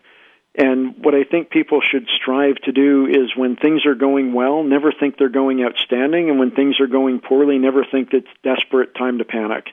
[0.54, 4.62] And what I think people should strive to do is when things are going well,
[4.62, 8.94] never think they're going outstanding, and when things are going poorly, never think it's desperate
[8.94, 9.68] time to panic.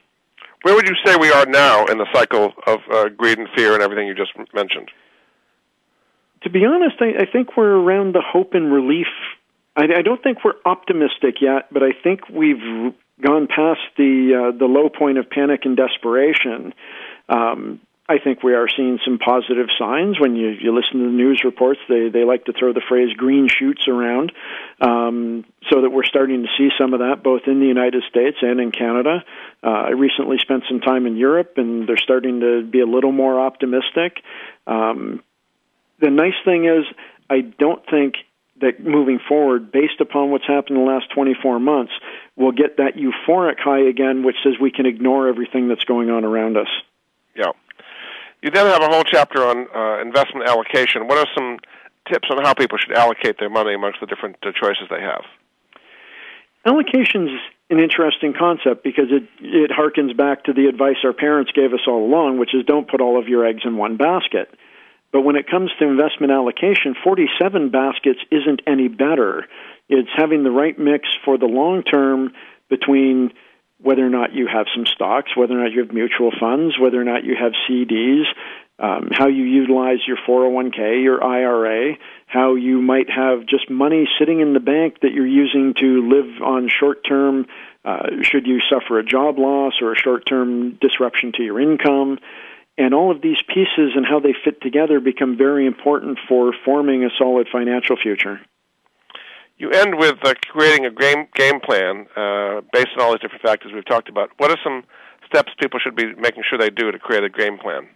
[0.62, 3.74] Where would you say we are now in the cycle of uh, greed and fear
[3.74, 4.90] and everything you just mentioned?
[6.42, 9.08] To be honest, I, I think we're around the hope and relief.
[9.76, 14.58] I, I don't think we're optimistic yet, but I think we've gone past the uh,
[14.58, 16.72] the low point of panic and desperation.
[17.28, 20.18] Um, I think we are seeing some positive signs.
[20.18, 23.14] When you, you listen to the news reports, they, they like to throw the phrase
[23.16, 24.32] green shoots around,
[24.80, 28.38] um, so that we're starting to see some of that both in the United States
[28.42, 29.22] and in Canada.
[29.62, 33.12] Uh, I recently spent some time in Europe, and they're starting to be a little
[33.12, 34.16] more optimistic.
[34.66, 35.22] Um,
[36.00, 36.84] the nice thing is,
[37.28, 38.14] I don't think
[38.60, 41.92] that moving forward, based upon what's happened in the last 24 months,
[42.36, 46.24] we'll get that euphoric high again, which says we can ignore everything that's going on
[46.24, 46.68] around us.
[47.34, 47.52] Yeah.
[48.42, 51.06] You then have a whole chapter on uh, investment allocation.
[51.06, 51.58] What are some
[52.10, 55.24] tips on how people should allocate their money amongst the different uh, choices they have?
[56.64, 57.40] Allocation is
[57.70, 61.80] an interesting concept because it it harkens back to the advice our parents gave us
[61.86, 64.52] all along, which is don't put all of your eggs in one basket.
[65.12, 69.46] But when it comes to investment allocation, 47 baskets isn't any better.
[69.88, 72.32] It's having the right mix for the long term
[72.68, 73.32] between
[73.82, 77.00] whether or not you have some stocks, whether or not you have mutual funds, whether
[77.00, 78.24] or not you have CDs,
[78.78, 81.96] um, how you utilize your 401k, your IRA,
[82.26, 86.42] how you might have just money sitting in the bank that you're using to live
[86.42, 87.46] on short term.
[87.84, 92.18] Uh, should you suffer a job loss or a short term disruption to your income?
[92.80, 97.04] And all of these pieces and how they fit together become very important for forming
[97.04, 98.40] a solid financial future.
[99.58, 103.42] You end with uh, creating a game game plan uh, based on all these different
[103.42, 104.30] factors we've talked about.
[104.38, 104.84] What are some
[105.26, 107.86] steps people should be making sure they do to create a game plan?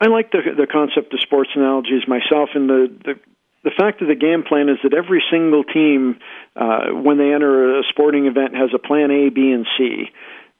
[0.00, 3.14] I like the the concept of sports analogies myself, and the the
[3.62, 6.18] the fact of the game plan is that every single team,
[6.56, 10.10] uh, when they enter a sporting event, has a plan A, B, and C.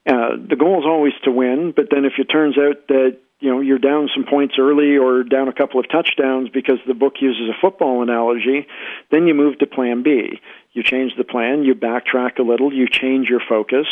[0.06, 3.50] Uh, the goal is always to win, but then if it turns out that you
[3.50, 7.14] know you're down some points early or down a couple of touchdowns because the book
[7.20, 8.66] uses a football analogy,
[9.10, 10.40] then you move to plan B.
[10.72, 13.86] You change the plan, you backtrack a little, you change your focus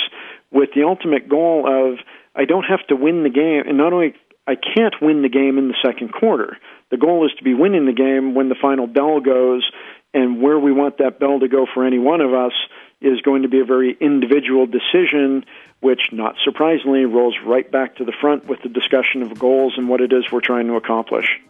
[0.51, 1.99] with the ultimate goal of
[2.37, 4.15] I don't have to win the game and not only
[4.47, 6.59] I can't win the game in the second quarter.
[6.91, 9.69] The goal is to be winning the game when the final bell goes
[10.13, 12.53] and where we want that bell to go for any one of us
[13.01, 15.45] is going to be a very individual decision,
[15.85, 19.89] which, not surprisingly, rolls right back to the front with the discussion of goals and
[19.89, 21.41] what it is we're trying to accomplish.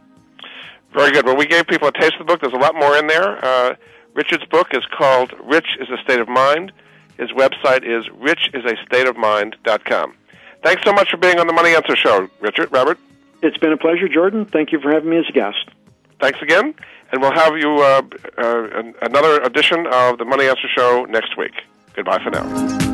[0.93, 1.25] Very good.
[1.25, 2.41] Well, we gave people a taste of the book.
[2.41, 3.45] There's a lot more in there.
[3.45, 3.77] Uh,
[4.15, 6.73] Richard's book is called Rich is a State of Mind.
[7.17, 10.15] His website is richisastateofmind.com.
[10.63, 12.73] Thanks so much for being on the Money Answer Show, Richard.
[12.73, 12.99] Robert?
[13.43, 14.47] It's been a pleasure, Jordan.
[14.47, 15.69] Thank you for having me as a guest.
[16.21, 16.75] Thanks again
[17.15, 18.03] and we'll have you uh,
[18.39, 21.53] uh, another edition of the Money Answer Show next week.
[21.95, 22.94] Goodbye for now.